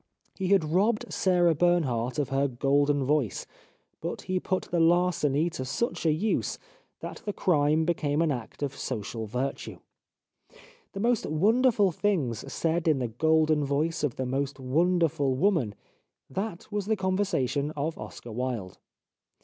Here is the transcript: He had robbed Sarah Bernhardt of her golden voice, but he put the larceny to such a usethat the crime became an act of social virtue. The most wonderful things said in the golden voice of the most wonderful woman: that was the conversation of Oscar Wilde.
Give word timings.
He 0.33 0.47
had 0.47 0.63
robbed 0.63 1.13
Sarah 1.13 1.53
Bernhardt 1.53 2.17
of 2.17 2.29
her 2.29 2.47
golden 2.47 3.03
voice, 3.03 3.45
but 3.99 4.23
he 4.23 4.39
put 4.39 4.63
the 4.71 4.79
larceny 4.79 5.47
to 5.51 5.63
such 5.63 6.07
a 6.07 6.09
usethat 6.11 7.23
the 7.23 7.31
crime 7.33 7.85
became 7.85 8.19
an 8.23 8.31
act 8.31 8.63
of 8.63 8.75
social 8.75 9.27
virtue. 9.27 9.77
The 10.93 10.99
most 11.01 11.27
wonderful 11.27 11.91
things 11.91 12.51
said 12.51 12.87
in 12.87 12.97
the 12.97 13.09
golden 13.09 13.63
voice 13.63 14.03
of 14.03 14.15
the 14.15 14.25
most 14.25 14.59
wonderful 14.59 15.35
woman: 15.35 15.75
that 16.31 16.71
was 16.71 16.87
the 16.87 16.95
conversation 16.95 17.69
of 17.77 17.95
Oscar 17.99 18.31
Wilde. 18.31 18.79